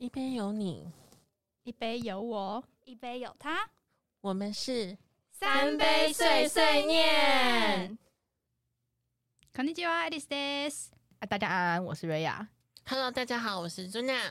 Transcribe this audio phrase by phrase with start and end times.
[0.00, 0.92] 一杯有你，
[1.64, 3.68] 一杯有我，一杯有他，
[4.20, 4.96] 我们是
[5.30, 7.98] 三杯碎碎念。
[9.54, 10.90] こんにちは、アリスです。
[11.18, 12.48] 啊，大家安安，我是瑞亚。
[12.86, 14.30] Hello，大家好，我是朱娜。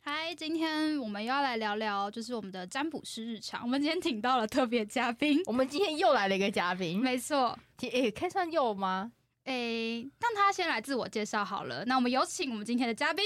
[0.00, 3.62] 嗨，今天我们又要来聊聊，就是我们的占卜师日常。
[3.62, 9.10] 我们今天请到了特别嘉宾，我们今天又来了一个嘉宾，没错，诶、可以算又吗？
[9.44, 11.84] 诶，让他先来自我介绍好了。
[11.86, 13.24] 那我们有请我们今天的嘉宾。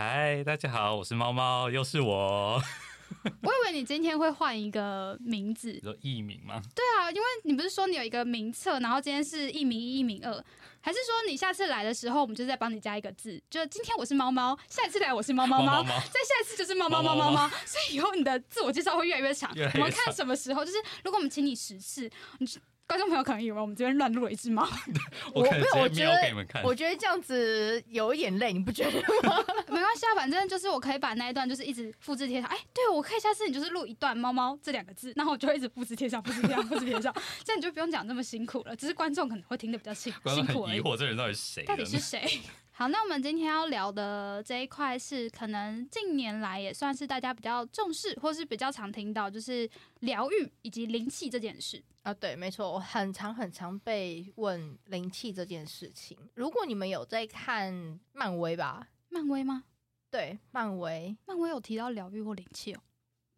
[0.00, 2.62] 嗨，大家好，我是猫猫，又是我。
[3.42, 5.72] 我以为你今天会换一个名字。
[5.72, 6.62] 你，说艺名吗？
[6.72, 10.32] 对啊，因为你不是说你有一个名册，然后今天是艺名一、艺名二，
[10.80, 19.50] 还是说你下次来的时候，我们就再帮你加一个字，就今天我是猫猫，下一次来我是猫猫猫，再下一次就是猫猫猫猫猫，所以以后你的自我介绍会越来越长。
[19.74, 22.46] 我们看什么时候，就是如果我们请你十次，你
[22.88, 24.66] 观众朋友可能以为我们这边乱录了一只猫，
[25.34, 26.62] 我可能没有，我直接瞄觉得给你们看。
[26.64, 28.98] 我觉得这样子有一点累，你不觉得
[29.28, 29.36] 吗？
[29.68, 32.48] 没关系啊，反正就是我可以把那一段就是一直复制贴上。
[32.48, 38.74] 哎，对，我可以下次你就是录一段“猫猫”这两个字，然后我就会一直复制贴上、复制贴上、复制贴上， 这样你就不用讲这么辛苦了。
[38.74, 40.70] 只是观众可能会听得比较辛辛苦而已。
[40.70, 41.64] 很疑惑，这人到底是谁？
[41.64, 42.40] 到底是谁？
[42.78, 51.82] 好，那我们今天要聊的这一块是可能近年来也算是大家比较重视，或是比较常听到，就是疗愈以及灵气这件事。
[52.02, 56.16] 啊，对，没错，我很常很常被问灵气这件事情。
[56.34, 59.64] 如果你们有在看漫威吧，漫威吗？
[60.08, 62.80] 对，漫威漫威有提到疗愈或灵气哦？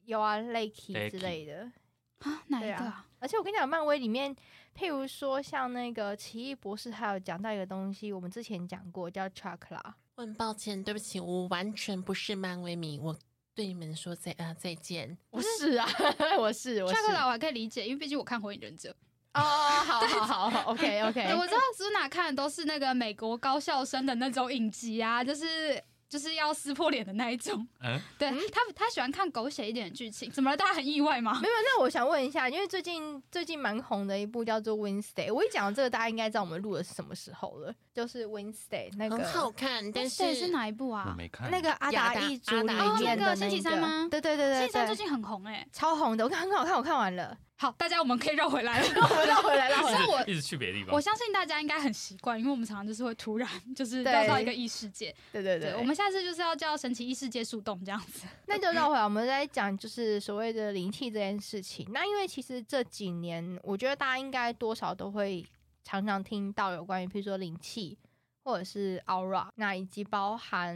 [0.05, 1.73] 有啊，Lakey Lakey 之类的。
[2.19, 3.07] 啊，哪一个对啊？
[3.19, 4.37] 而且我跟你讲，漫威里面，
[4.77, 9.81] 譬如说像那个奇异博士，还有讲到一个东西，我们之前讲过，叫 chakra。
[10.17, 13.17] 我很抱歉，对不起，我完全不是漫威迷，我
[13.55, 15.17] 对你们说再啊再见。
[15.31, 15.87] 我是啊，
[16.39, 16.95] 我是，我是。
[16.95, 18.91] chakra 我还可以理解，因为毕竟我看《火影忍者》。
[19.33, 21.23] 哦，好好好好，OK OK。
[21.35, 25.81] 我知道苏娜看的都是那个美国高校生的那种影集啊，就是
[26.11, 27.67] 就是要撕破脸的那一种。
[27.81, 30.29] 嗯，对他，他喜欢看狗血一点的剧情。
[30.31, 30.57] 怎么了？
[30.57, 31.49] 大家很意外吗没？
[31.49, 41.15] 有，那我想问一下，因为最近最近蛮红的一部叫做《Wednesday》，我一讲这个，大家应该知道我们录的是什么时候了，就是《Wednesday》那很好看，但，是是哪一部我啊？
[41.17, 48.89] 没看那个阿达一族里阿达面的哦那个星期三吗对对对对对，星期三最近很红哎、超红的，我看很好看，我看完了，好，大家我们可以绕回来了。
[48.95, 49.99] 绕 回绕回来，绕回来。
[50.01, 50.95] 可是我一直去别的地方。
[50.95, 55.15] 我相信大家应该很习惯，因为我们常常就是会突然就是对掉到一个异世界。
[55.31, 58.27] 对对对，对，我们下次就是要叫神奇异世界树洞这样子。
[58.49, 61.87] 那就绕回来，我们在讲就是所谓的灵气这件事情。
[61.93, 65.45] 那因为其实这几年，我觉得大家应该多少都会
[65.85, 67.99] 常常听到有关于，譬如说灵气
[68.43, 70.75] 或者是 aura，那以及包含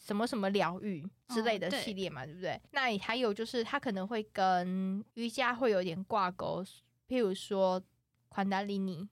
[0.00, 2.60] 什么什么疗愈之类的系列嘛，对不对？
[2.72, 6.64] 那也还有就是它可能会跟瑜伽会有点挂钩，
[7.08, 7.82] 譬如说
[8.28, 9.08] 宽达利尼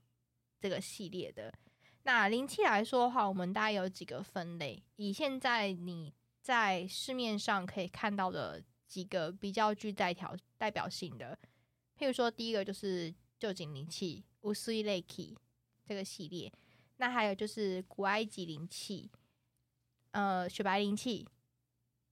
[0.60, 1.52] 这个系列的。
[2.04, 4.82] 那灵气来说的话，我们大概有几个分类。
[4.96, 11.38] 以现在你在市面上可以看到的几个比较具代表代表性的，
[11.98, 15.36] 譬如说第一个就是旧景灵气乌苏伊类 k
[15.84, 16.50] 这个系列，
[16.98, 19.10] 那还有就是古埃及灵气，
[20.10, 21.26] 呃，雪白灵气，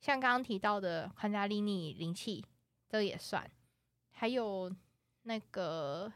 [0.01, 2.45] 像刚刚提到的宽加利尼灵气，
[2.89, 3.49] 这也算，
[4.13, 4.75] 还有
[5.23, 6.13] 那个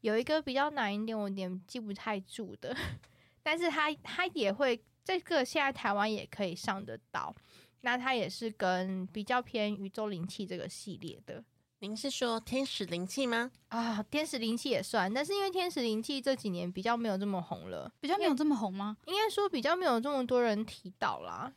[0.00, 2.74] 有一个比较难一点，我有点记不太住的，
[3.42, 7.34] 但是它它也会这个现在台湾也可以上得到，
[7.80, 11.44] 那它也是跟比较偏宇宙灵气这个系列的
[11.86, 13.48] 您是说天使灵气吗？
[13.68, 18.96] 啊，天使灵气也算，但是因为天使灵气这几年比较没有这么红了，比较没有这么红吗？
[19.04, 21.52] 应该说比较没有这么多人提到啦。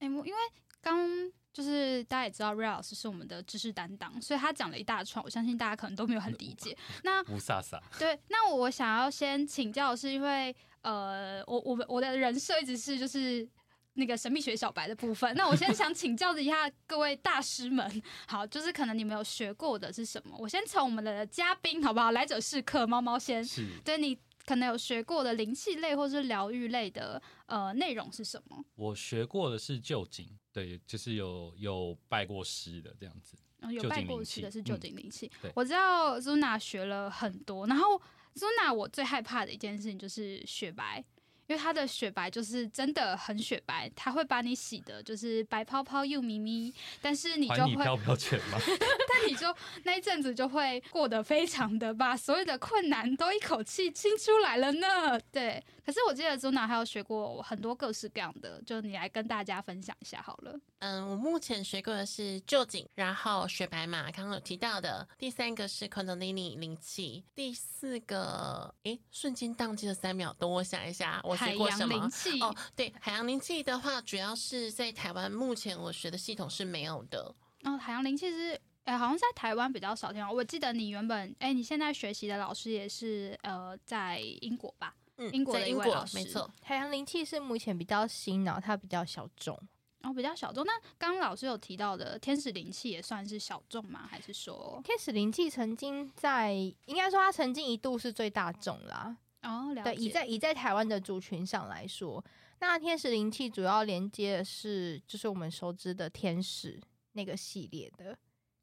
[0.00, 0.38] 哎、我因为
[0.82, 1.08] 刚
[1.50, 6.76] 就是大家也知道，瑞老师是我们的知识担当，所以他讲了一大串，我相信大家可能都没有很理解。
[7.02, 13.48] 那乌萨萨，对，那我想要先请教，是因为呃，我我我的人设一直是就是。
[13.94, 20.36] 那个神秘学小白的部分，那我先想请教一下各位大师们，好，就是可能你们有学过的是什么？
[20.38, 22.10] 我先从我们的嘉宾好不好？
[22.12, 28.64] 来者是客，猫猫先，是对你可能有学过的灵气类或是疗愈类的呃内容是什么？
[28.76, 33.36] 我学过的是旧景，对，就是有有拜过师的这样子。
[33.70, 35.30] 有拜过师的是旧嗯景灵气。
[35.40, 38.00] 对我知道 Zuna 学了很多，然后
[38.34, 41.04] Zuna 我最害怕的一件事情就是雪白。
[41.46, 48.58] 因为它的雪白就是真的很雪白，它会把你洗的，就是白泡泡又咪咪，但是你就会，还你飘飘拳吗？
[49.08, 49.54] 但你就
[49.84, 55.20] 那一阵子就会过得非常的把所有的困难都一口气清出来了呢。
[55.30, 60.58] 对，可是我记得 Zuna 还有学过很多各式各样的，就你来跟大家分享一下好了。
[60.78, 65.06] 嗯，我目前学过的是旧景，然后雪白马，刚刚有提到的。
[65.16, 72.10] 第三个是 Kundalini 灵气，第四个，诶，瞬间宕机了三秒，等我想一下，我我海洋学过什么灵？
[72.10, 77.34] 气哦，对，海洋灵气的话，主要是在台湾目前我学的系统是没有的。
[77.64, 80.30] 哦，海洋灵气是，哎、好像在台湾比较少听到。
[80.30, 84.94] 我记得你原本，哎、你现在学习的老师也是，呃，在英国吧？
[85.16, 86.50] 嗯，英国的英位老师没错。
[86.62, 89.58] 海洋灵气是目前比较新，然后它比较小众。
[90.00, 90.64] 然、后比较小众。
[90.64, 94.08] 那刚刚老师有提到的天使灵气也算是小众吗？
[94.10, 96.52] 还是说，天使灵气曾经在，
[96.86, 99.16] 应该说它曾经一度是最大众啦。
[99.42, 100.08] 哦，了对，以。
[100.10, 102.24] 在以在台湾的族群上来说，
[102.60, 106.80] 那天使灵气主要连接的是就是我们熟知的天使
[107.12, 108.16] 那个系列的。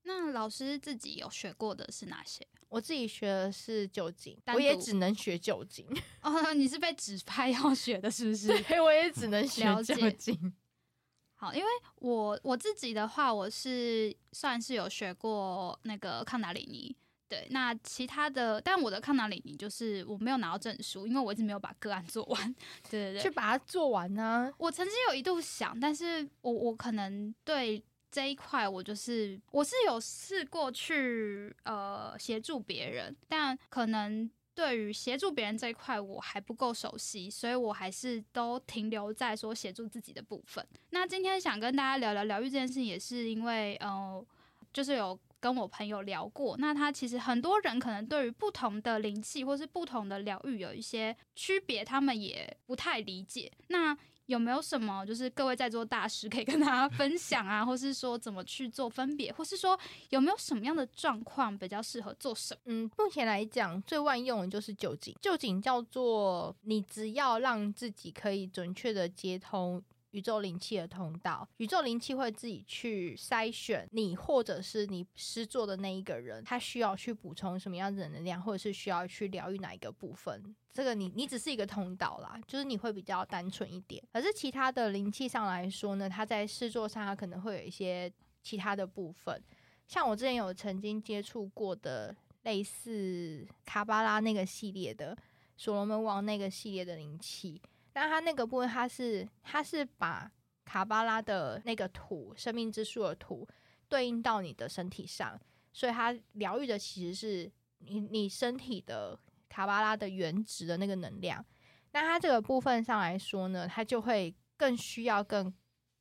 [0.04, 2.48] 那老师自己有学过的是哪些？
[2.70, 5.86] 我自己学的是酒精，我也只能学酒精，
[6.22, 8.48] 哦，你是被指派要学的，是不是？
[8.64, 10.54] 对，我也只能学酒精。
[11.36, 16.96] 好，因为我我自己的话，我是算是有学过那个康达里尼。
[17.30, 22.56] 对，那其他的，但我的康达里尼就是我没有拿到证书，因为我一直没有把个案做完。
[22.90, 40.66] 对对对，去把它做完呢、我曾经有一度想，但是我我可能对这一块，我就是我是有试过去呃协助别人，但可能对于协助别人这一块我还不够熟悉，所以我还是都停留在说协助自己的部分。
[40.90, 44.26] 那今天想跟大家聊聊疗愈这件事情，也是因为呃，
[44.74, 45.20] 就是有。
[45.40, 53.52] 跟我朋友聊过，那他其实很多人可能对于不同的灵气或是不同的疗愈有一些区别，他们也不太理解。
[53.68, 62.60] 那有没有什么就是各位在座大师可以跟大家分享啊，或是说怎么去做分别，或是说有没有什么样的状况比较适合做什么？
[62.66, 65.16] 嗯，目前来讲最万用的就是酒精。
[65.20, 80.56] 酒精叫做你只要让自己可以准确的接通宇宙灵气的通道，宇宙灵气会自己去筛选你或者是你施作的那一个人，他需要去补充什么样的能量，或者是需要去疗愈哪一个部分。
[80.72, 84.04] 这个你你只是一个通道啦，就是你会比较单纯一点。
[84.14, 88.12] 可是其他的灵气上来说呢，它在施作上它可能会有一些
[88.42, 89.42] 其他的部分。
[89.88, 95.18] 像我之前有曾经接触过的类似卡巴拉那个系列的
[95.58, 97.62] 所罗门王那个系列的灵气，
[98.00, 100.32] 那它那个部分它是它是把
[100.64, 103.46] 卡巴拉的那个图生命之树的图
[103.90, 105.38] 对应到你的身体上，
[105.74, 109.20] 所以它疗愈的其实是你你身体的
[109.50, 111.44] 卡巴拉的原值的那个能量。
[111.92, 115.54] 那它这个部分上来说呢，它就会更需要更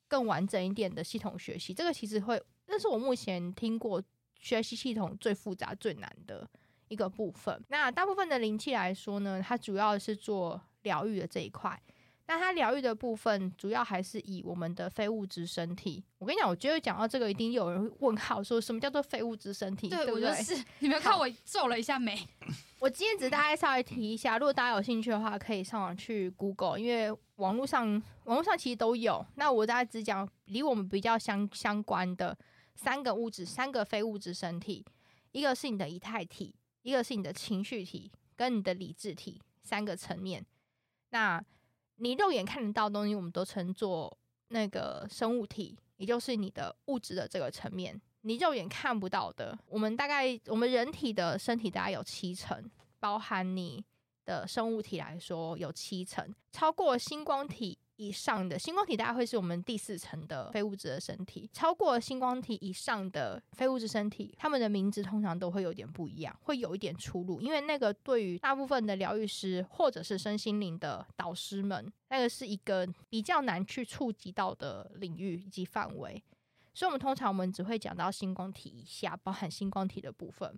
[0.07, 1.75] 更完整一点的系统学习。
[1.75, 4.01] 这个其实会，这是我目前听过
[4.39, 6.49] 学习系统最复杂最难的
[6.87, 7.61] 一个部分。
[7.69, 11.79] 那大部分的灵气来说呢，它主要是做疗愈的这一块。
[12.31, 16.05] 那它疗愈的部分，主要还是以我们的非物质身体。
[16.19, 19.89] 我跟你讲，我觉得讲到这个，一定有人会问号，说什么叫做非物质身体？
[19.89, 20.29] 对不对？
[20.29, 22.19] 我就是你们看我皱了一下眉，
[22.81, 27.87] 我今天只是大概稍微提一下，如果大家有兴趣的话，可以上网去 Google，因为网络上
[28.25, 29.25] 网络上其实都有。
[29.37, 32.37] 那我大概只讲离我们比较相相关的
[32.75, 34.85] 三个物质，三个非物质身体，
[35.33, 40.45] 一个是你的仪态体，一个是你的情绪体，跟你的理智体三个层面。
[41.11, 41.43] 那
[41.97, 44.17] 你肉眼看得到的东西，我们都称作
[44.49, 48.01] 那个生物体，也就是你的物质的这个层面。
[48.23, 53.83] 你肉眼看不到的，我们大概我们人体的身体大概有七成，包含你
[54.25, 76.23] 的生物体来说有七成，超过星光体以上的星光体大概会是我们第四层的非物质的身体，超过星光体以上的非物质身体，他们的名字通常都会有点不一样，会有一点出入，因为那个对于大部分的疗愈师或者是身心灵的导师们，那个是一个比较难去触及到的领域以及范围。
[76.73, 80.57] 所以，我们通常我们只会讲到星光体以下，包含星光体的部分。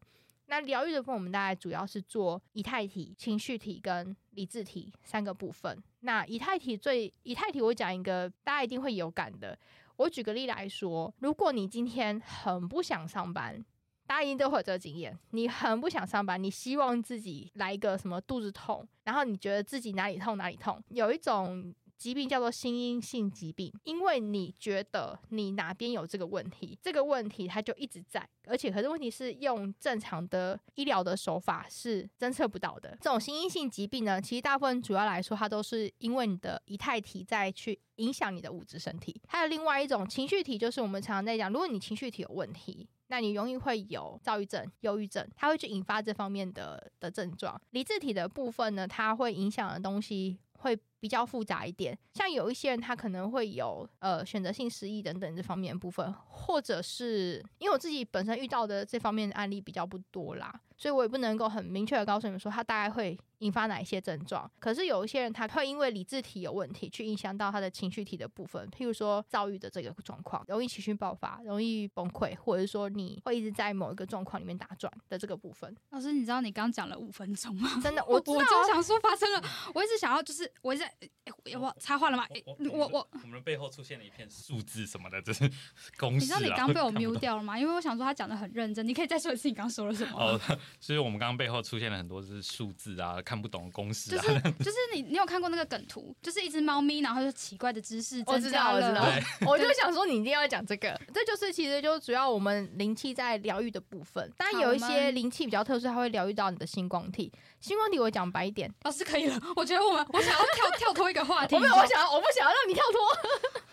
[0.51, 5.81] 那疗愈的部分，我们大概主要是做以太体、情绪体跟理智体三个部分。
[6.01, 9.57] 那以太体最以太体，我讲一个大家一定会有感的。
[9.95, 13.65] 我举个例来说，如果你今天很不想上班，
[14.09, 21.73] 大家一定都会有这个经验，你很不想上班，你希望自己来一个什么肚子痛，然后你觉得自己哪里痛哪里痛，有一种。
[22.01, 32.97] 疾病叫做心因性疾病，因为你觉得你哪边有这个问题，这个问题它就一直在，而且可是问题是用正常的医疗的手法是侦测不到的。
[33.03, 39.21] 这种心因性疾病呢，其实大部分主要来说，它都是因为你的仪态体在去影响你的物质身体。
[39.29, 42.89] 还有另外一种情绪体，就是我们常常在讲，如果你情绪体有问题。
[43.13, 47.61] 那你容易会有躁郁症、忧郁症，它会去引发这方面的的症状。
[47.71, 51.99] 理智体的部分呢，它会影响的东西会比较复杂一点。
[52.15, 64.51] 像有一些人他可能会有呃选择性失忆等等这方面的部分，或者是因为我自己本身遇到的这方面的案例比较不多啦，所以我也不能够很明确的告诉你们说他大概会引发哪一些症状。
[64.59, 75.75] 可是有一些人他会因为理智体有问题，去影响到他的情绪体的部分，譬如说躁郁的这个状况，容易情绪爆发，容易崩溃，或者是说你会一直在某一个状况里面打转的这个部分。
[75.91, 77.81] 老师，你知道你刚讲了五分钟吗？
[77.83, 79.43] 真的， 我我知道啊我就想说发生了，
[79.75, 81.09] 我一直想要就是我一直在，哎
[81.45, 82.27] 要不要插话了吗？
[82.35, 85.49] 哎我我我们的背后出现了一片数字什么的，这是
[85.97, 86.21] 公式啊。
[86.21, 87.59] 你知道你刚被我 mute 掉了吗？
[87.59, 90.19] 因为我想说他讲的很认真，你可以再说一次你刚说了什么？
[90.19, 90.41] 哦，
[90.81, 94.21] 所以我们刚刚背后出现了很多是数字啊，看不懂的公式啊。
[94.23, 99.07] 就是就是你你有看过那个梗图，就是一只猫咪，然后就奇怪的姿势我知增加道，我知道
[99.47, 104.31] 我就想说你一定要讲这个，这就是其实就主要我们灵气在疗愈的部分。
[104.37, 107.33] 当然有一些灵气比较特殊，它会疗愈到你的星光体。
[107.61, 113.01] 星光体我讲白一点，老师可以了， 我觉得我们我想要跳跳脱一个话题，我没有，我想要，我不想要让你跳脱。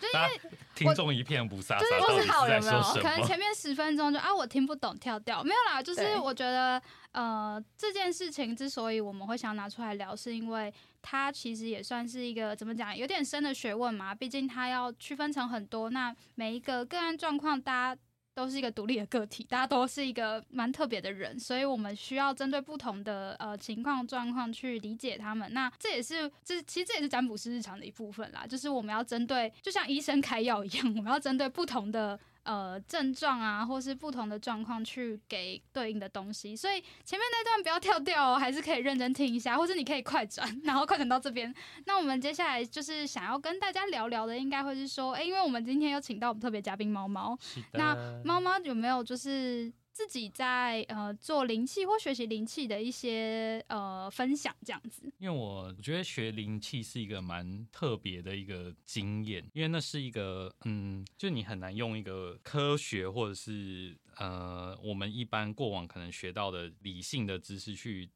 [0.00, 0.40] 因为
[0.74, 3.02] 听众一片不飒飒，就是到底是好人没有说什么？
[3.02, 5.42] 可能前面十分钟就啊，我听不懂，跳掉。
[5.42, 6.80] 没有啦，就是我觉得，
[7.12, 14.14] 呃，这件事情之所以我们会想拿出来聊，是因为它其实也算是一个怎么讲，有点深的学问嘛。
[14.14, 18.00] 毕竟它要区分成很多，那每一个个案状况，大家。
[18.38, 25.52] 都是一个独立的个体，大家都是一个蛮特别的人，所以我们需要针对不同的呃情况状况去理解他们。
[25.52, 32.16] 那这也是这其实这也是占卜师日常的一部分啦，就是我们要针对，就像医生开药一样，我们要针对不同的
[32.48, 36.56] 呃症状啊，或是不同的状况去给对应的东西。
[36.56, 41.54] 所以前面那段不要跳掉哦，还是可以认真听一下，或者你可以快转，然后快转到这边。
[41.84, 47.38] 那我们接下来就是想要跟大家聊聊的，应该会是说，诶，因为我们今天有请到我们特别嘉宾猫猫，
[47.72, 55.12] 那猫猫有没有就是自己在呃做灵气或学习灵气的一些呃分享这样子？
[55.18, 68.08] 因为我觉得学灵气是一个蛮特别的一个经验，因为那是一个嗯，就你很难用一个科学或者是呃我们一般过往可能学到的理性的知识去。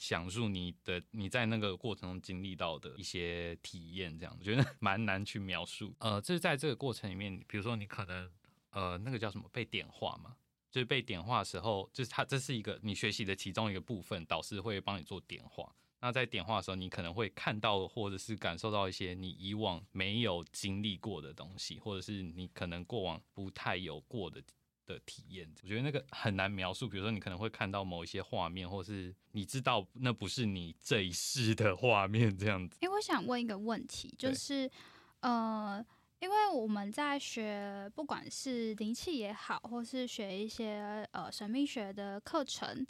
[0.00, 5.92] 讲述你的你在那个过程中经历到的一些体验，这样我觉得 蛮难去描述。
[5.98, 8.30] 呃，就是在这个过程里面，比如说你可能
[8.70, 10.36] 呃那个叫什么被点化嘛，
[10.70, 15.74] 就是被点化的时候，就是它这是一个你学习的其中一个部分，导师会帮你做点化。
[16.00, 24.40] 那在点化的时候，你可能会看到或者是感受到一些你以往没有经历过的东西，或者是你可能过往不太有过的
[24.86, 25.52] 的体验。
[25.62, 26.88] 我觉得那个很难描述。
[26.88, 32.76] 比如说，你可能会看到某一些画面，或是你知道那不是你这一世的画面，这样子。
[32.80, 34.70] 因为我想问一个问题，就是
[35.18, 35.84] 呃，
[36.20, 42.84] 因为我们在学不管是灵气也好，或是学一些呃神秘学的课程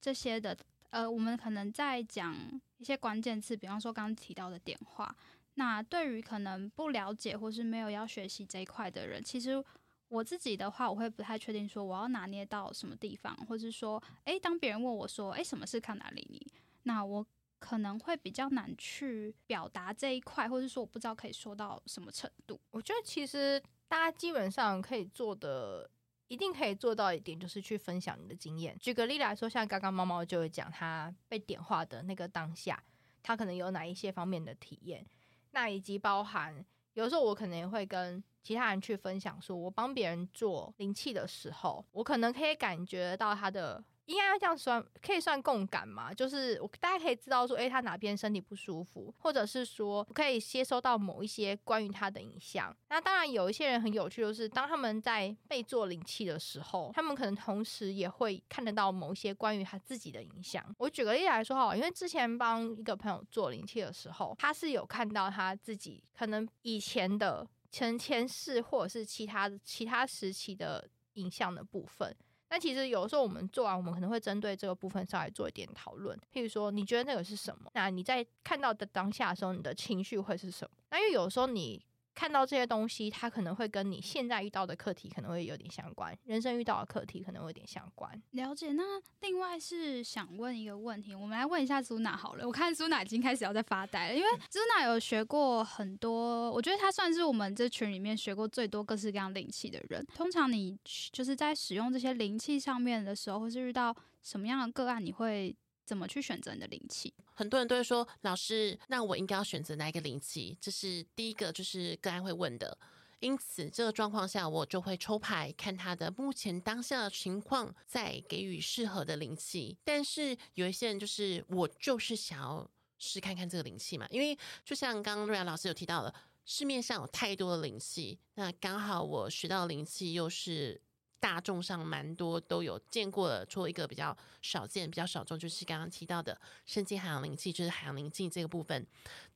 [0.00, 0.56] 这些的，
[0.90, 2.36] 呃，我们可能在讲
[2.76, 5.14] 一些关键词，比方说刚刚提到的点化。
[5.54, 9.62] 那对于可能不了解或是没有要学习这一块的人，其实
[10.08, 16.46] 我自己的话，我会不太确定说我要拿捏到什么地方，或是说，诶，当别人问我说，诶，什么是康达里尼？
[16.84, 17.26] 那我
[17.58, 22.60] 可能会比较难去表达这一块，或者说我不知道可以说到什么程度。
[22.70, 25.90] 我觉得其实大家基本上可以做的，
[26.28, 28.76] 一定可以做到一点，就是去分享你的经验。
[28.78, 32.82] 举个例来说，像刚刚猫猫就会讲他被点化的那个当下，
[33.22, 35.04] 他可能有哪一些方面的体验，
[35.50, 43.84] 那以及包含有时候我可能也会跟其他人去分享，说我帮别人做灵气的时候，我可能可以感觉到他的。
[44.08, 46.12] 应该要这样算，可以算共感嘛？
[46.14, 52.74] 就是我大家可以知道说，诶，他哪边身体不舒服，或者是说可以接收到某一些关于他的影像。
[52.88, 60.64] 那当然有一些人很有趣，就是当他们在被做灵气的时候，他们可能同时也会看得到某一些关于他自己的影像。
[60.78, 72.16] 我举个例子来说哈，因为之前帮一个朋友做灵气的时候，他是有看到他自己可能以前的前前世或者是其他其他时期的影像的部分。
[72.50, 76.18] 那其实有时候我们做完，我们可能会针对这个部分稍微做一点讨论。
[76.32, 77.70] 譬如说，你觉得那个是什么？
[77.74, 80.70] 那你在看到的当下的时候，你的情绪会是什么？
[80.90, 81.84] 那因为有时候你
[82.18, 88.10] 看到这些东西，它可能会跟你现在遇到的课题可能会有点相关，人生遇到的课题可能会有点相关。
[88.32, 88.72] 了解。
[88.72, 88.82] 那
[89.20, 92.44] 另外是想问一个问题，我们来问一下苏娜好了。
[92.44, 100.04] 我看苏娜已经开始要在发呆了，因为苏娜有学过很多，我觉得她算是我们这群里面学过最多各式各样灵气的人。
[100.16, 100.76] 通常你
[101.12, 103.94] 就是在使用这些灵气上面的时候，或是遇到
[104.24, 105.56] 什么样的个案，你会
[105.88, 107.14] 怎么去选择你的灵气？
[107.32, 110.54] 很多人都会说，老师，那我应该要选择哪一个灵气？
[110.60, 112.76] 这是第一个，就是个案会问的。
[113.20, 119.78] 因此，这个状况下，我就会抽牌看他的目前当下的情况，再给予适合的灵气。
[119.82, 124.06] 但是有一些人就是，我就是想要试看看这个灵气嘛。
[124.10, 126.14] 因为就像刚刚瑞亚老师有提到的，
[126.44, 130.78] 市面上有太多的灵气，那刚好我学到灵气又是
[131.20, 138.86] 大众上蛮多都有见过的，除了一个比较少见、比较少众，就是刚刚提到的深界海洋灵气，就是海洋灵气这个部分，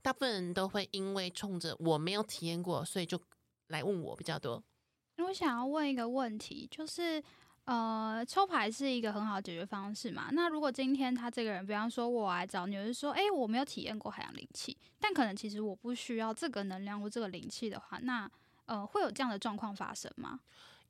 [0.00, 3.20] 大部分人都会因为冲着我没有体验过，所以就
[3.68, 4.62] 来问我比较多。
[5.18, 7.22] 我想要问一个问题，就是
[7.64, 10.30] 呃，抽牌是一个很好的解决方式嘛？
[10.32, 18.28] 那如果今天他这个人，比方说我来找你，就是说，哎、我没有体验过海洋灵气，但可能其实我不需要这个能量或这个灵气的话，那
[18.66, 20.40] 呃，会有这样的状况发生吗？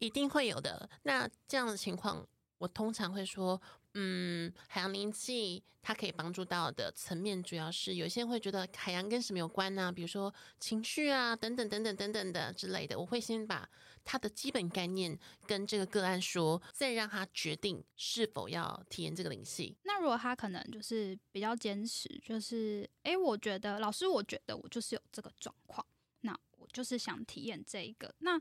[0.02, 0.88] 一定会有的。
[1.04, 2.26] 那这样的情况，
[2.58, 3.60] 我通常会说，
[3.94, 12.98] 嗯，海洋灵气它可以帮助到的层面，主要是有些人会觉得海洋跟什么有关呢、比如说情绪啊，等等等等等等的之类的。
[12.98, 13.68] 我会先把
[14.04, 15.16] 它的基本概念
[15.46, 19.76] 跟这个个案说，再让他决定是否要体验这个灵气。
[19.84, 25.86] 那如果他可能就是比较坚持，就是哎、诶我觉得老师，我觉得我就是有这个状况，
[26.22, 28.12] 那我就是想体验这一个。
[28.18, 28.40] 那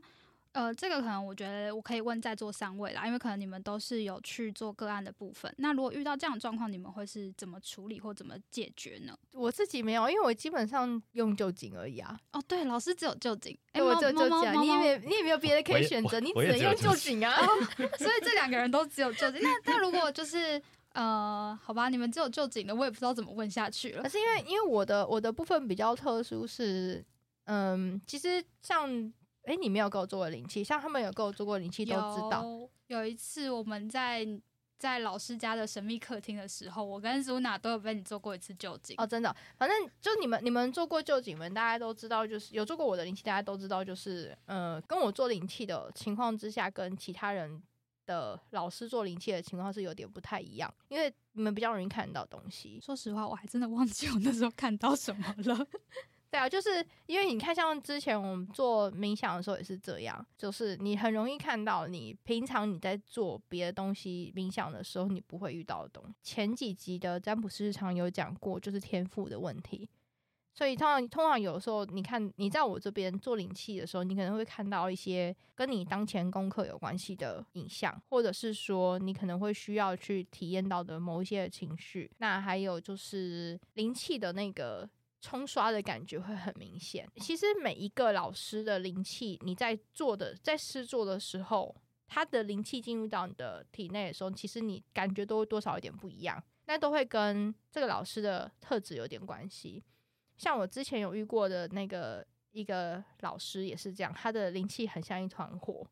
[0.52, 5.52] 呃，这个可能我觉得我可以问在座三位啦，因为可能你们都是有去做个案的部分。
[5.58, 9.16] 那如果遇到这样的状况，你们会是怎么处理或怎么解决呢？
[9.32, 12.18] 我自己没有，因为我基本上用旧警而已啊。
[12.32, 17.34] 哦，对，老师只有就警，哎、对我猫只有旧警你也没有你也没有别的可以选择，你只有旧只能用旧警啊。
[17.98, 19.40] 所以这两个人都只有就警。
[19.42, 20.60] 那那如果就是
[20.92, 24.08] 呃，好吧，你们只有就警的，我也不知道怎么问下去了可。
[24.10, 27.02] 是因为因为我的我的部分比较特殊是，
[27.44, 29.10] 嗯，其实像
[29.44, 32.42] 哎、你没有给我做过灵气，像他们有给我做过灵气都知道。
[32.86, 34.26] 有有一次我们在
[34.78, 38.94] 在老师家的神秘客厅的时候，我跟 Zuna 都有被你做过一次旧景。
[38.98, 47.62] 哦，真的，反正就你们你们做过旧景们，大家都知道，就是有做过我的灵气，大家都知道，就是呃，跟我做灵气的情况之下，跟其他人
[48.06, 52.80] 的老师做灵气的情况是有点不太一样，因为你们比较容易看到东西。
[52.80, 55.66] 说实话，我还真的忘记我那时候看到什么了。
[56.32, 66.14] 对啊，就是因为你看，像之前我们做冥想的时候也是这样，就是你很容易看到你平常你在做别的东西冥想的时候，你不会遇到的东西。
[66.22, 69.86] 前几集的占卜师常有讲过，就是天赋的问题。
[70.54, 82.10] 所以通常通常有时候，你看你在我这边做灵气的时候，你可能会看到一些跟你当前功课有关系的影像，或者是说你可能会需要去体验到的某一些情绪。
[82.18, 84.88] 那还有就是灵气的那个
[85.22, 87.08] 冲刷的感觉会很明显。
[87.16, 91.74] 其实每一个老师的灵气，你在做的在试做的时候，
[92.08, 99.82] 他的灵气进入到你的体内的时候，其实你感觉都会多少有点不一样，那都会跟这个老师的特质有点关系。
[100.36, 105.86] 像我之前有遇过的那个一个老师也是这样，他的灵气很像一团火。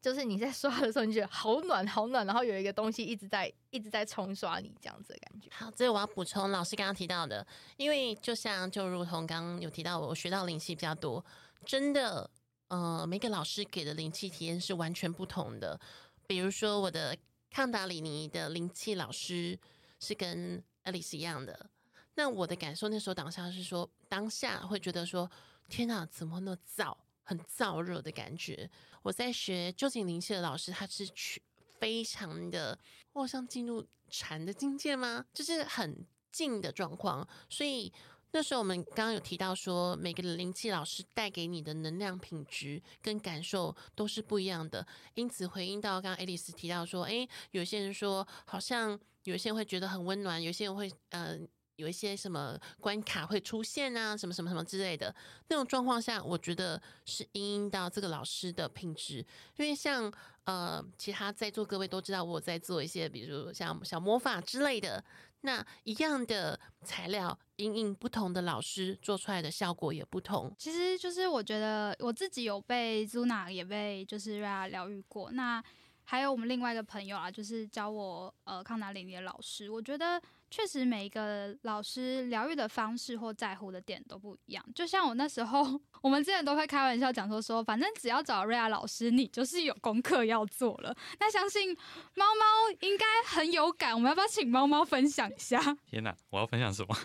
[0.00, 5.50] 就是你在刷的时候，你觉得好暖好暖，然后有一个东西一直在一直在冲刷你这样子的感觉。
[5.52, 11.22] 好，这个我要补充老师刚刚提到的，因为就像就如同刚刚有提到，我学到灵气比较多，
[11.66, 12.30] 真的，
[12.68, 15.78] 呃，每个老师给的灵气体验是完全不同的。
[16.26, 17.16] 比如说我的
[17.50, 19.58] 康达里尼的灵气老师
[19.98, 21.68] 是跟艾丽丝一样的，
[22.14, 25.30] 那我的感受那时候当下是说，当下会觉得说，
[25.68, 26.96] 天哪，怎么那么燥，
[27.30, 28.68] 很燥热的感觉。
[29.02, 31.40] 我在学究竟灵气的老师，他是去
[31.78, 32.76] 非常的，
[33.12, 35.24] 我像进入禅的境界吗？
[35.32, 37.92] 就是很静的状况，所以。
[38.32, 44.86] 那时候我们刚刚有提到说，每个灵气老师带给你的能量品质跟感受都是不一样的。
[45.14, 51.36] 因此回应到刚刚爱丽丝提到说，诶，有些人说好像有些人会觉得很温暖，有些人会呃
[51.80, 55.14] 有一些什么关卡会出现啊，什么什么什么之类的
[55.48, 59.24] 那种状况下，我觉得是因应到这个老师的品质，
[59.56, 60.12] 因为像
[60.44, 65.02] 呃其他在座各位都知道我在做一些，比如像小魔法之类的。
[65.42, 70.54] 那一样的材料，因应不同的老师做出来的效果也不同。
[70.58, 75.64] 其实就是我觉得我自己有被 Zuna 也被就是 Ria 疗愈过，那
[76.04, 84.64] 还有我们另外一个朋友啊，就是教我呃康达里的老师，我觉得确实每一个老师疗愈的方式或在乎的点都不一样。
[84.74, 90.94] 就像我那时候， 我们之前都会开玩笑讲说说，反正只要找 Ria 老师，你就是有功课要做了。
[91.18, 91.74] 那相信
[92.14, 95.60] 猫猫应该很有感，我们要不要请猫猫分享一下？
[95.88, 96.96] 天哪，我要分享什么？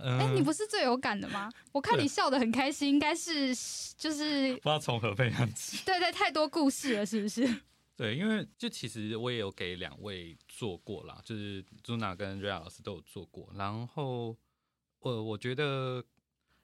[0.00, 1.50] 嗯、 哎、你不是最有感的吗？
[1.72, 3.54] 我看你笑得很开心，应该是
[3.96, 5.82] 就是不知道从何分享起。
[5.84, 7.46] 对对，太多故事了，是不是？
[7.96, 14.36] 对，因为就其实我也有给两位做过啦，就是 Zuna 跟 Ria 老师都有做过，然后
[14.98, 16.04] 我我觉得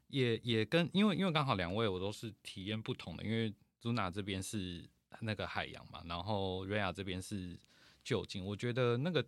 [0.08, 4.86] 也也跟因为因为刚好两位我都是体验不同的，因为 Zuna 这边是
[5.20, 7.58] 那个海洋嘛，然后 Ria 这边是
[8.04, 9.26] 就近，我觉得那个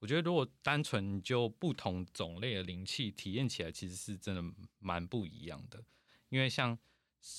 [0.00, 4.44] 我觉得如果单纯就不同种类的灵气体验起来，其实是真的
[4.80, 5.82] 蛮不一样的。
[6.28, 6.78] 因为像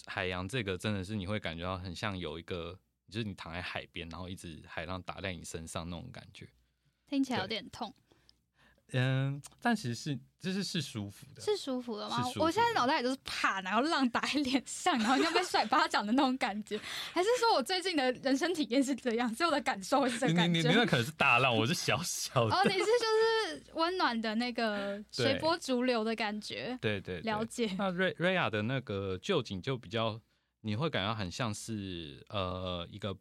[0.08, 6.48] 海洋这个，真的是你会感觉到很像有一个，就是你躺在海边，然后一直海浪打在你身上那种感觉。
[7.08, 7.92] 听起来有点痛，
[8.92, 16.80] 嗯，但其实是就是是舒服的，是舒服的吗我现在脑袋里都是啪，然后浪打在脸上，然后像被甩巴掌的那种感觉，
[17.12, 20.62] 还是说我最近的人生体验是这样，所以我的感受是这个你感觉？
[20.62, 22.56] 你你那可能是大浪，我是小小的。
[22.56, 27.74] 哦，你是就是温暖的那个随波逐流的感觉，对对对了解。
[27.78, 30.22] 那瑞瑞亚的那个旧景就比较，
[30.62, 33.16] 你会感觉到很像是呃一个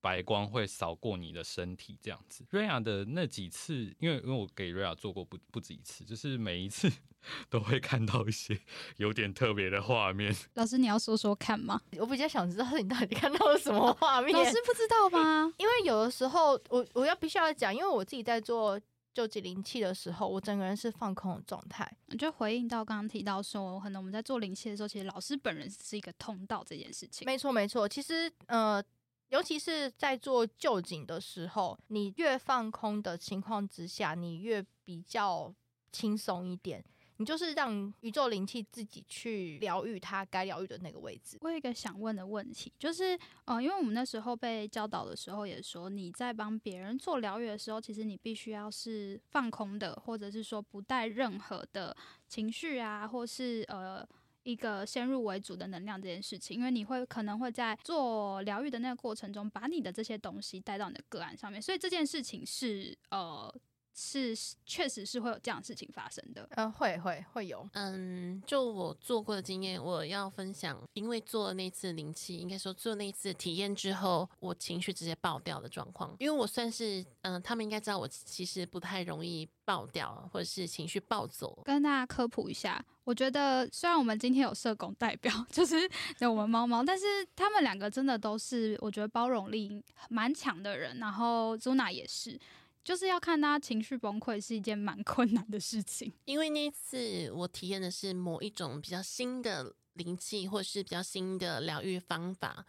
[0.00, 2.44] 白光会扫过你的身体这样子。
[2.50, 6.90] 瑞亚的那几次，因为因为我给瑞亚做过不不止一次，就是每一次
[7.50, 8.58] 都会看到一些
[8.96, 10.34] 有点特别的画面。
[10.54, 11.78] 老师，你要说说看吗？
[11.98, 14.32] 我比较想知道你到底看到了什么画面。
[14.32, 15.52] 老师不知道吗？
[15.58, 18.80] 因为有的时候我我要必须要讲，因为我自己在做
[19.12, 21.90] 救济灵气的时候，我整个人是放空的状态。
[22.06, 27.26] 我就回应到刚刚提到说，可能我们在做灵气的时候，其实老师本人是一个通道这件事情。
[27.26, 28.82] 没错没错，其实呃，
[29.28, 35.54] 尤其是在做旧景的时候，你越放空的情况之下，你越比较
[35.92, 36.84] 轻松一点。
[37.20, 41.36] 你就是让宇宙灵气自己去疗愈它该疗愈的那个位置。
[41.42, 51.94] 我有一个想问的问题，就是，呃，因为我们那时候被教导的时候也说，你在帮别人做疗愈的时候，其实你必须要是放空的，或者是说不带任何的
[52.26, 54.02] 情绪啊，或是呃
[54.44, 63.54] 一个先入为主的能量这件事情，因为你会可能会在做疗愈的那个过程中，把你的这些东西带到你的个案上面，所以这件事情是呃
[63.94, 66.48] 是确实是会有这样的事情发生的。
[66.52, 76.14] 呃，会会会有，嗯，就我做过的经验，我要分享，因为做了那次灵气，应该说做那次体验之后，我情绪直接爆掉的状况。
[76.18, 81.60] 因为我算是，嗯、他们应该知道我其实不太容易爆掉，或者是情绪暴走。
[81.64, 85.76] 跟大家科普一下，我觉得虽然我们今天有社工代表， 就是
[86.20, 87.04] 有我们猫猫，但是
[87.36, 92.38] 他们两个真的都是我觉得包容力蛮强的人，然后 Zuna 也是，
[92.82, 96.12] 就是要看他情绪崩溃是一件蛮 困难的事情。
[96.24, 102.64] 因为那一次我体验的是某一种比较新的灵气，或是比较新的疗愈方法。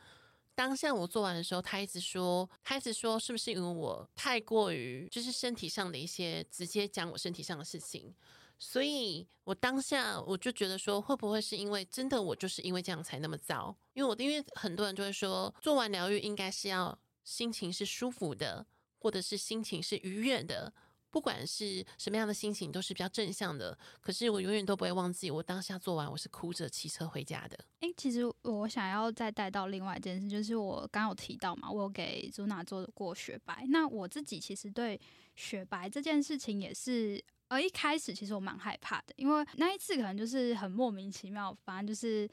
[0.53, 8.13] 当下我做完的时候，他一直说，他一直说，是不是因为我太过于就是身体上的一些直接讲我身体上的事情，
[8.59, 13.75] 所以我当下我就觉得说，会不会是因为真的我就是因为这样才那么糟？
[13.93, 18.63] 因为我因为很多人就会说，做完疗愈应该是要心情是舒服的，
[19.01, 20.71] 或者是心情是愉悦的，
[21.09, 23.77] 不管是什么样的心情，都是比较正向的。
[23.99, 27.57] 可是我永远都不会忘记，我当下做完，我是哭着骑车回家的。
[27.81, 33.65] 诶，其实我想要再带到另外一件事，就是我刚有提到嘛，我有给朱娜做过雪白。
[33.69, 34.97] 那我自己其实对
[35.35, 42.29] 雪白这件事情也是，呃，一开始其实我蛮害怕的，因为那一次可能就是很莫名其妙，反正就是。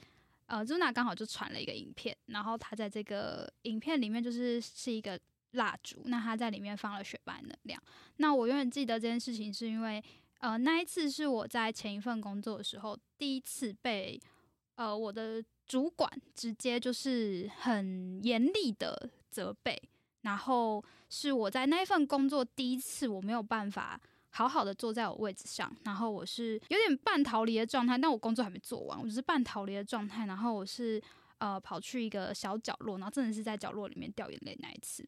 [0.50, 5.20] 呃朱娜刚好就传了一个影片，然后他在这个影片里面就是是一个
[5.52, 7.82] 蜡烛，那他在里面放了雪白能量。
[8.16, 10.02] 那我永远记得这件事情，是因为
[10.40, 14.20] 呃那一次是我在前一份工作的时候第一次被
[14.76, 19.80] 呃我的主管直接就是很严厉的责备，
[20.22, 24.00] 然后是我在那一份工作第一次我没有办法。
[24.30, 31.02] 好好的坐在我位置上，然后我是有点半逃离的状态，但我工作还没做完，我只是半逃离的状态，然后我是
[31.38, 35.02] 呃跑去一个小角落，然后真的是在角落里面掉眼泪那一次。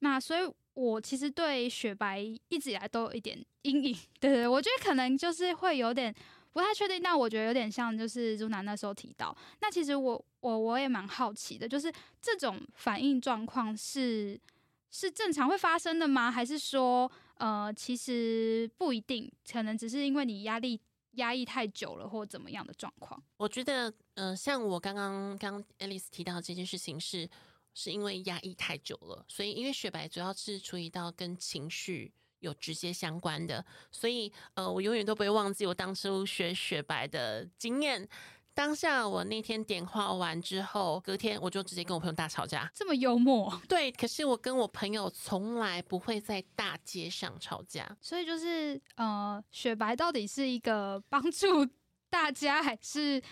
[0.00, 3.96] 那所以，我其实对雪白一直以来都有一点阴影。
[4.20, 6.14] 对对，我觉得可能就是会有点
[6.52, 9.36] 不太确定，但我觉得有点像就是朱楠那时候提到。
[9.60, 14.40] 那其实我我我也蛮好奇的，就是这种反应状况是
[14.90, 16.30] 是正常会发生的吗？
[16.30, 20.80] 还是说呃其实不一定，可能只是因为你压力
[21.12, 23.22] 压抑太久了或怎么样的状况？
[23.36, 27.28] 我觉得，呃，像我刚刚刚 Alice 提到这件事情，是
[27.90, 38.08] 因为压抑太久了，所以因为雪白主要是处理到跟情绪有直接相关的，所以呃，我永远都不会忘记我当初学雪白的经验。
[38.52, 42.70] 当下我那天点化完之后，隔天我就直接跟我朋友大吵架。
[42.74, 47.96] 这么幽默，对，可是我跟我朋友从来不会在大街上吵架。
[48.00, 51.64] 所以就是呃，雪白到底是一个帮助
[52.10, 53.22] 大家，还是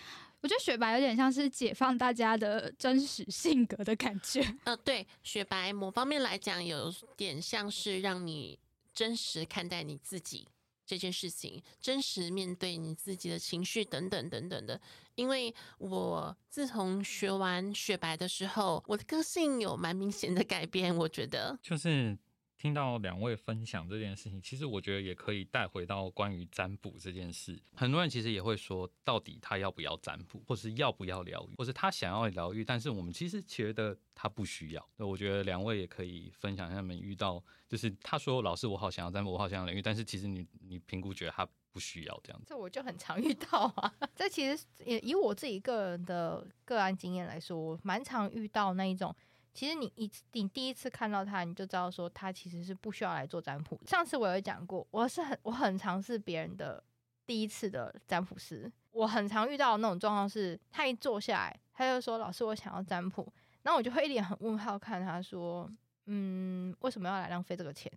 [0.41, 4.41] 我觉得雪白有点像是解放大家的真实性格的感觉？
[4.63, 8.57] 呃，对，雪白某方面来讲，有点像是让你
[8.93, 10.47] 真实看待你自己
[10.85, 14.79] 这件事情，真实面对你自己的情绪等等等等的。
[15.15, 21.59] 因为我自从学完雪白的时候，我的个性有蛮明显的改变，我觉得。
[21.61, 22.17] 就是
[22.59, 27.57] 听到两位分享这件事情，其实我觉得也可以带回到关于占卜这件事。
[27.73, 34.89] 很多人其实也会说，到底他要不要占卜，或是要不要疗愈，或是他想要疗愈，但是我们其实觉得他不需要。
[34.97, 42.47] 那我觉得两位也可以分享一下，他们遇到就是他说老师我好想要占卜，我好想要疗愈，但是其实你你评估觉得他不需要这样子。
[42.49, 43.93] 这我就很常遇到啊。
[44.13, 49.15] 这其实也以我自己个人的个案经验来说，我蛮常遇到那一种。
[49.59, 53.77] 其实你一你第一次看到他，你就知道说他其实是不需要来做占卜。
[53.85, 56.81] 上次我有讲过，我是很我很尝试别人的
[57.25, 58.71] 第一次的占卜师。
[58.91, 63.27] 我很常遇到那种状况是，他一坐下来，他就说：“老师，我想要占卜。”
[63.63, 65.69] 然后我就会一脸很问号看他说
[66.07, 67.91] ：“嗯，为什么要来浪费这个钱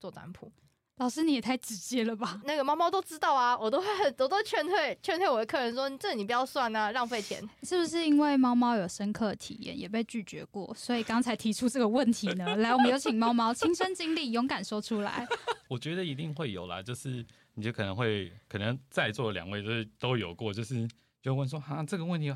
[0.00, 0.50] 做占卜？”
[0.98, 2.40] 老师，你也太直接了吧？
[2.44, 3.86] 那个猫猫都知道啊，我都会，
[4.18, 7.42] 我都劝退劝退我的客人说，这你不要算啊，浪费钱。
[7.64, 12.56] 是不是因为猫猫有深刻体验，也被拒绝过，所以刚才提出这个问题呢？
[12.56, 15.26] 来，我们有请猫猫亲身经历，勇敢说出来。
[15.68, 17.24] 我觉得一定会有啦，就是
[17.54, 20.86] 你就可能会，可能在座两位就是都有过，就是
[21.20, 22.32] 就问说，哈，这个问题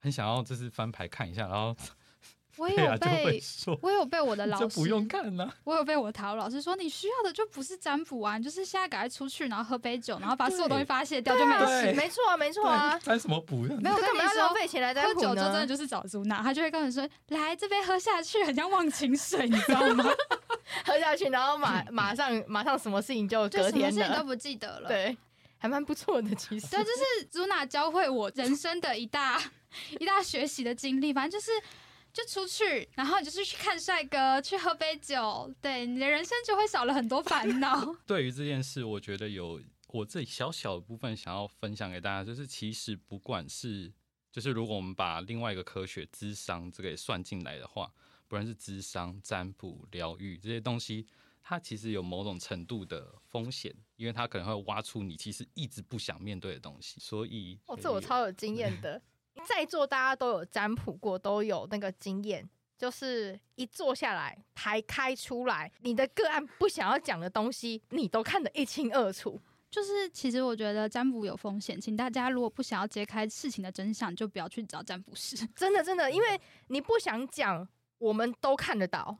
[0.00, 1.76] 很想要，就是翻牌看一下，然后。
[2.58, 3.40] 我也有被，
[3.80, 5.54] 我有被我的老师不用看了。
[5.64, 11.92] 我有被我塔罗老师说，你需要的就不是占卜啊，就是现在赶快出去，然后喝杯酒，然后把所有东西发泄掉就没事。
[11.94, 12.98] 没错啊，没错啊。
[13.02, 13.62] 占什么卜？
[13.62, 20.04] 没有跟你说，浪费钱来占卜喝酒就真的就是找朱娜，他就会跟你说，来这杯喝下去，很像忘情水，你知道吗？
[20.84, 24.88] 喝下去，然后马马上马上什么事情就隔天的都不记得了。
[24.90, 25.16] 对，
[25.58, 26.66] 还蛮不错的，其实。
[26.66, 29.40] 对，这是朱娜教会我人生的一大
[29.98, 31.52] 一大学习的经历，反正就是。
[32.12, 37.94] 就出去，然后就是去看帅哥，去喝杯酒，对你的人生就会少了很多烦恼。
[38.06, 43.92] 对于这件事，我觉得有我自己小小的部分想要分享给大家，就是其实不管是，
[44.32, 47.92] 就是如果我们把另外一个科学智商这个也算进来的话，
[48.26, 51.06] 不论是智商、占卜、疗愈这些东西，
[51.42, 56.98] 它其实有某种程度的风险，因为它可能会挖出你其实一直不想面对的东西。
[57.00, 59.00] 所以，哦，这我超有经验的。
[59.46, 69.40] 在座大家都有占卜过，都有那个经验，就是一坐下来，牌开出来，你的个案不想要讲的东西，你都看得一清二楚。
[69.70, 75.36] 就是其实我觉得占卜有风险，请大家如果不想要揭开事情的真相，就不要去找占卜师。
[75.54, 79.18] 真的真的，因为你不想讲，我们都看得到。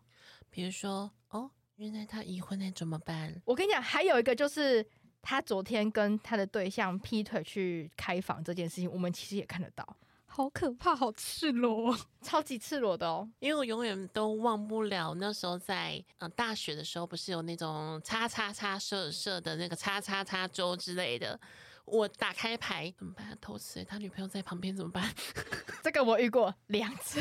[0.48, 3.38] 比如说，哦，原来他已婚，那怎么办？
[3.44, 4.82] 我跟你讲，还有一个就是
[5.20, 9.86] 他昨天跟他的对象劈腿去开房这件事情，我们其实也看得到。
[10.30, 13.28] 好可怕，好赤裸， 超级赤裸的哦！
[13.40, 21.38] 因为我永远都忘不了那时候在呃大学的时候，不是有那种叉叉叉社社的那个叉叉叉周之类的。
[21.84, 23.36] 我打开牌怎么办？
[23.40, 23.82] 偷吃？
[23.82, 25.10] 他女朋友在旁边怎么办？
[25.82, 27.18] 这个我遇过两次，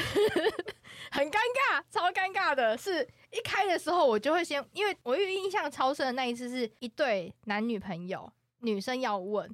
[1.09, 2.77] 很尴尬，超尴尬的。
[2.77, 9.49] 是一开的时候，我就会先，因为我有印象超深的那一次，是一对男女朋友，女生要问。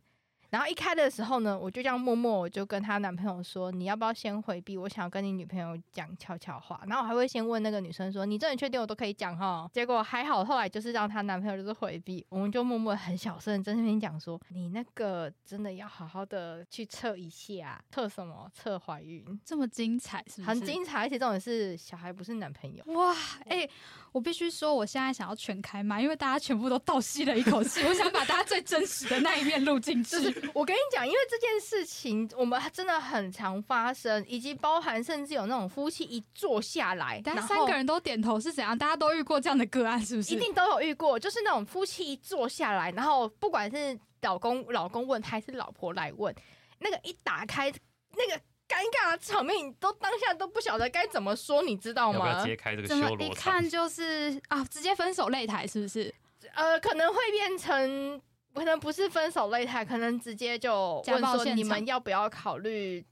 [0.53, 4.77] 然后一开的时候呢，我就这样默默，我就跟她男朋友说：“你要不要先回避？
[4.77, 18.47] 我想要跟你女朋友讲悄悄话。”然后我还会先问那个女生说：“你真的确定我都可以讲哈？”结果还好，后来就是让她男朋友就是回避，我们就默默很小声在那边讲说：“你那个真的要好好的去测一下，测什么？
[18.53, 19.25] 测怀孕？
[19.43, 20.43] 这么精彩是？
[20.43, 23.15] 很精彩，而且重点是小孩不是男朋友哇！
[23.47, 23.67] 哎，
[24.11, 30.42] 我必须说，我现在想要全开麦，因为大家全部都倒吸了一口气，我想把大家最真实的那一面录进 去。
[30.53, 38.77] 我跟你讲，因为这件事情我们真的很常发生，以及包含甚至有那种夫妻一坐下来，但三个人都点头是怎样？
[38.77, 40.33] 大家都遇过这样的个案是不是？
[40.33, 46.33] 一定都有遇过，就是那种夫妻一坐下来，然后不管是老公老公问还是老婆来问，
[46.79, 47.71] 那个一打开
[48.15, 48.35] 那个
[48.67, 52.43] 尴尬的场面，你都当下都不晓得该怎么说，你知道吗？
[52.45, 56.13] 揭开这个修罗一看就是啊，直接分手擂台是不是？
[56.53, 58.21] 呃，可能会变成。
[58.53, 63.03] 可能不是分手擂台，可能直接就问说你们要不要考虑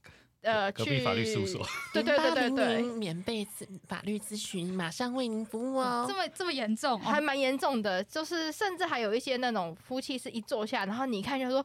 [0.42, 1.66] 呃去法律事务所？
[1.92, 3.46] 对对对对对，免费
[3.86, 6.04] 法律咨询，马上为您服务哦。
[6.08, 11.64] 这么这么严重，还蛮严重的，就是甚至还有一些那种夫妻是一坐下，然后你看就说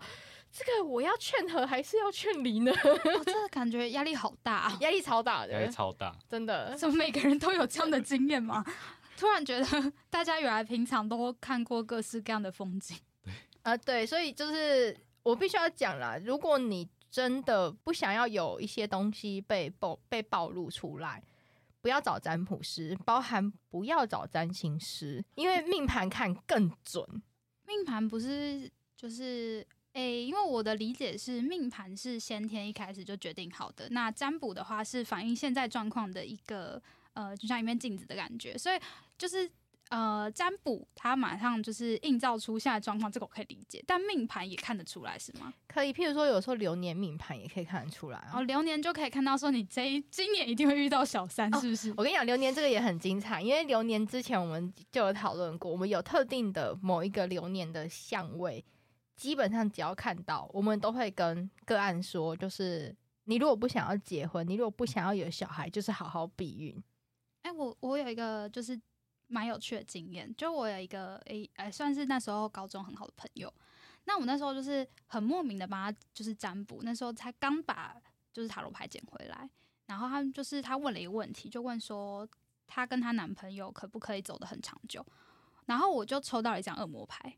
[0.52, 2.72] 这个我要劝和还是要劝离呢？
[2.84, 6.76] 我真的感觉压力好大， 压力超大的，压力超大，真的。
[6.76, 8.64] 怎么每个人都有这样的经验吗？
[9.18, 12.96] 突然觉得大家原来平常都看过各式各样的风景。
[13.68, 16.18] 啊，对，所以就是我必须要讲啦。
[16.24, 21.22] 如果你真的不想要有一些东西被暴被暴露出来，
[21.82, 27.06] 不要找占卜师，包含不要找占星师，因为命盘看更准。
[27.66, 38.80] 命盘不是就是诶，因为我的理解是命盘是先天一开始就决定好的，那占卜的话是反映现在状况的一个呃，就像一面镜子的感觉，所以
[39.18, 39.52] 就是。
[39.90, 45.54] 呃，占卜它马上就是映照出现在状况，这个我可以理解，但命盘也看得出来是吗？
[45.68, 48.24] 可以，譬如说有时候流年命盘也可以看得出来、啊。
[48.26, 51.94] 然后流年就可以看到说你这一今年一定会遇到小三，是不是？
[51.96, 58.64] 我跟你讲，流年这个也很精彩，因为流年之前我们就有讨论过，我们有特定的某一个流年的相位，
[59.16, 66.84] 基本上只要看到，我们都会跟个案说，就是你如果不想要结婚，你如果不想要有小孩，就是好好避孕。
[67.44, 68.78] 哎、我我有一个就是
[69.28, 73.54] 蛮有趣的经验，就我有一个诶，哎、算是那时候高中很好的朋友。
[74.06, 77.96] 那我那时候就是很莫名的帮他就是占卜，那时候才刚把
[78.32, 79.50] 就是塔罗牌捡回来，
[79.86, 82.28] 然后他就是他问了一个问题，就问说
[82.66, 85.06] 她跟她男朋友可不可以走得很长久，
[85.66, 87.38] 然后我就抽到了一张恶魔牌，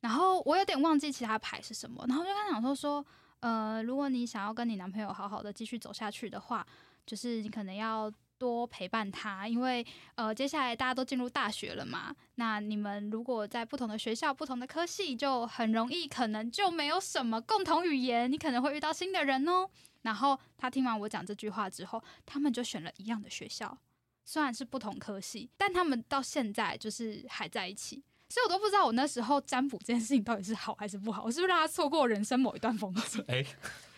[0.00, 3.06] 然后我有点忘记其他牌是什么，然后就跟他讲说说，
[3.40, 6.66] 呃，如果你想要跟你男朋友好好的继续走下去的话，
[7.06, 8.12] 就是你可能要
[8.44, 19.66] 多陪伴他，因为呃，接下来大家都进入大学了嘛，那你们如果在不同的学校、不同的科系，就很容易可能就没有什么共同语言，你可能会遇到新的人哦。
[20.02, 23.78] 然后他听完我讲这句话之后，他们就选了一样的学校，
[24.26, 28.02] 虽然是不同科系，但他们到现在就是还在一起。
[28.28, 33.24] 所以我都不知道我那时候占卜这件事情到底是好还是不好，我是不是让他错过人生某一段风景？
[33.28, 33.46] 哎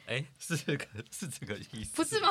[0.06, 2.28] 哎，是这个是这个意思，不是吗？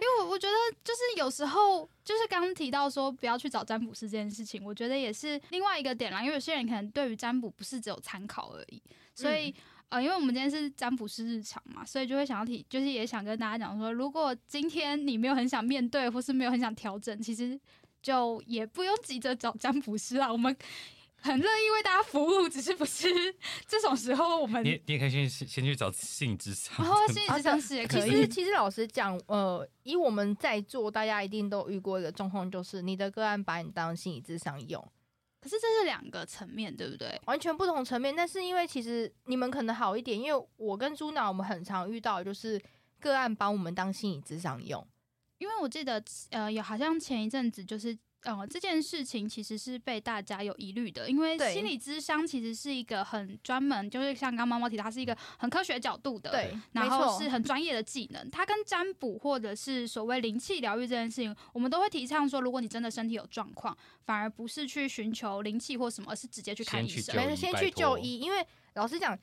[0.00, 6.22] 因为我我觉得就是有时候就是刚刚提到说不要去找占卜师这件事情，我觉得也是另外一个点啦。
[6.22, 8.82] 因为有些人可能对于占卜不是只有参考而已，
[9.14, 9.54] 所以、
[9.90, 17.60] 呃，因为我们今天是占卜师日常嘛，所以就会想要提，就是也想跟大家讲说，如果今天你没有很想面对，或是没有很想调整，其实
[18.02, 20.32] 就也不用急着找占卜师啦。
[20.32, 20.56] 我们
[21.22, 23.08] 很乐意为大家服务，只是不是
[23.66, 24.64] 这种时候我们。
[24.64, 26.74] 你你也可以先先去找心理智商。
[26.78, 34.82] 然后心理咨商师也可以，其实，其实老实讲，呃，以我们在座，大家一定都遇过一个状况，就是你的个案把你当心理智商用，
[35.40, 37.20] 可是这是两个层面，对不对？
[37.26, 38.16] 完全不同层面。
[38.16, 42.60] 但是因为其实你们可能好一点，因为我跟朱娜，我们很常遇到就是
[42.98, 44.86] 个案把我们当心理智商用。
[45.38, 47.98] 因为我记得，呃，有好像前一阵子就是。
[48.24, 58.30] 呃，这件事情其实是被大家有疑虑的，因为心理咨商其实是一个很专门，就是像刚刚猫猫提到，它是一个很科学角度的，，对，然没错后是很专业的技能。
[58.30, 67.36] 它跟占卜或者是所谓灵气疗愈这件事情，我们都会提倡说，如果你真的身体有状况，反而不是去寻求灵气或什么，而是直接去看医生。
[67.36, 69.18] 先去就医，因为老实讲，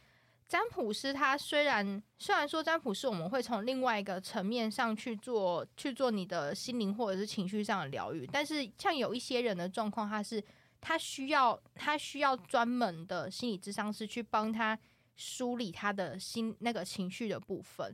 [0.47, 10.41] 占卜师他虽然虽然说占卜师我们会从另外一个层面上去做去做你的心灵或者是情绪上的疗愈，但是像有一些人的状况，他是
[10.79, 14.77] 他需要他需要专门的心理咨商师去帮他
[15.17, 17.93] 梳理他的心那个情绪的部分。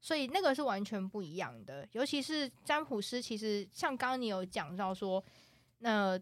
[0.00, 5.22] 所以那个是完全不一样的，尤其是占卜师，其实像刚刚你有讲到说，
[5.78, 6.18] 那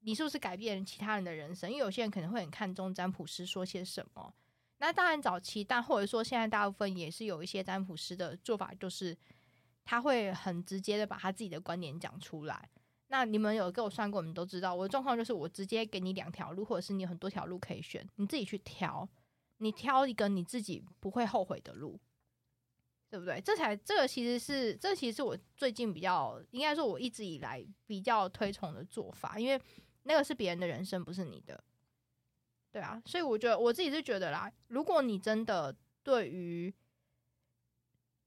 [0.00, 1.70] 你是不是改变其他人的人生？
[1.70, 4.34] 因为有些人可能会很看重占卜师说些什么。
[4.78, 9.16] 那当然早期，但或者说现在大部分也是有一些占卜师的做法，就是
[9.84, 12.68] 他会很直接的把他自己的观点讲出来。
[13.08, 19.08] 那你们有给我算过，你们都知道我的状况就是我直接给你两条路，或者是你很多条路可以选，你自己去挑，
[19.58, 21.98] 你挑一个你自己不会后悔的路。
[23.10, 23.40] 对不对？
[23.40, 29.58] 这才这个其实是这其实是我最近比较应该说我一直以来比较推崇的做法，因为
[30.02, 31.64] 那个是别人的人生，不是你的。
[32.78, 36.72] 对啊，所以我觉得我自己是觉得啦，如果你真的对于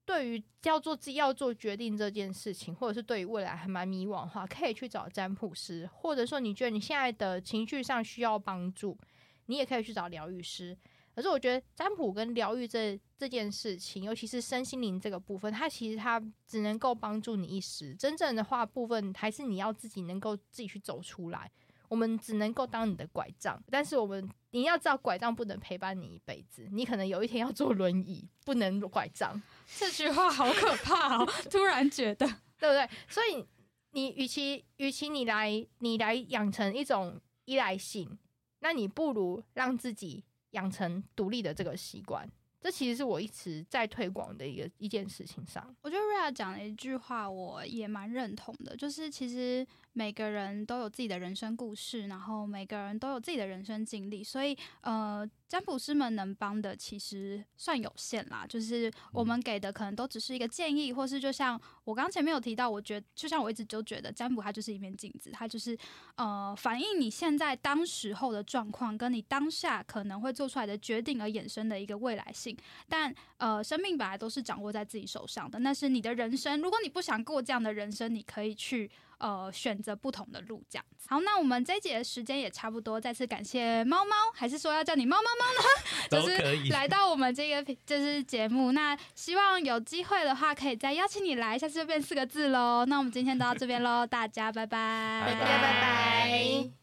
[0.03, 8.97] 对于要做自己要做决定这件事情，或者是对于未来还蛮迷惘的话，可以去找占卜师，或者说你觉得你现在的情绪上需要帮助，
[9.45, 10.77] 你也可以去找疗愈师。
[11.15, 21.49] 可是我觉得占卜跟疗愈这这件事情，尤其是身心灵这个部分，它其实它只能够帮助你一时，真正的话部分还是你要自己能够自己去走出来。
[21.91, 29.41] 我们只能够当你的拐杖，但是我们你要知道，拐杖不能陪伴你一辈子，你可能有一天要坐轮椅，不能拐杖，
[29.77, 31.29] 这句话好可怕哦！
[31.51, 32.25] 突然觉得，
[32.57, 32.89] 对不对？
[33.09, 33.45] 所以
[33.91, 38.17] 你与其与其你来你来养成一种依赖性，
[38.59, 42.25] 那你不如让自己养成独立的这个习惯。
[42.61, 45.75] 这其实是我一直在推广的一个一件事情上。
[45.81, 58.45] 我觉得瑞亚讲了一句话，我也蛮认同的，就是其实每个人都有自己的人生故事，然后每个人都有自己的人生经历，所以呃，占卜师们能帮的其实算有限啦。
[58.47, 65.77] 就是我们给的可能都只是一个建议，或是就像我刚前面有提到，我觉得就像我一直就觉得占卜它就是一面镜子，它就是
[66.15, 72.55] 呃反映你现在当时候的状况，跟你当下可能会做出来的决定而衍生的一个未来性。
[72.87, 76.61] 但呃，生命本来都是掌握在自己手上的，那是你的人生。
[76.61, 78.89] 如果你不想过这样的人生，你可以去
[79.21, 81.07] 呃选择不同的路这样子。
[81.07, 85.61] 好，那我们这一节的时间也差不多，再次感谢猫猫，还是说要叫你猫猫猫呢？
[86.11, 86.69] 就是都可以。
[86.69, 92.85] 来到我们这个就是节目，那希望有机会的话，可以再邀请你来，下次就变四个字喽。
[92.87, 96.80] 那我们今天到这边喽，大家拜拜，拜大家拜拜。